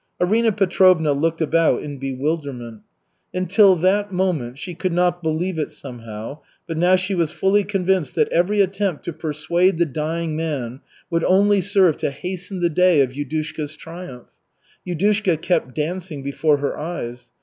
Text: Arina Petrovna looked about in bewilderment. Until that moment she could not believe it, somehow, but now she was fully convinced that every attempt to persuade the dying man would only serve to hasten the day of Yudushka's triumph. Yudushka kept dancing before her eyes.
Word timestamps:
Arina 0.19 0.51
Petrovna 0.51 1.13
looked 1.13 1.41
about 1.41 1.83
in 1.83 1.99
bewilderment. 1.99 2.81
Until 3.35 3.75
that 3.75 4.11
moment 4.11 4.57
she 4.57 4.73
could 4.73 4.93
not 4.93 5.21
believe 5.21 5.59
it, 5.59 5.69
somehow, 5.69 6.39
but 6.65 6.75
now 6.75 6.95
she 6.95 7.13
was 7.13 7.29
fully 7.29 7.63
convinced 7.63 8.15
that 8.15 8.27
every 8.29 8.61
attempt 8.61 9.05
to 9.05 9.13
persuade 9.13 9.77
the 9.77 9.85
dying 9.85 10.35
man 10.35 10.81
would 11.11 11.23
only 11.23 11.61
serve 11.61 11.97
to 11.97 12.09
hasten 12.09 12.61
the 12.61 12.69
day 12.71 13.01
of 13.01 13.11
Yudushka's 13.13 13.75
triumph. 13.75 14.29
Yudushka 14.87 15.39
kept 15.39 15.75
dancing 15.75 16.23
before 16.23 16.57
her 16.57 16.75
eyes. 16.79 17.29